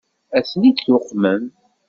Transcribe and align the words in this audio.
Ad 0.37 0.43
ten-id-tuqmem? 0.49 1.43